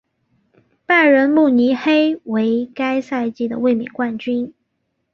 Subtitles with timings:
[0.87, 4.51] 拜仁慕尼黑为该赛季的卫冕冠军。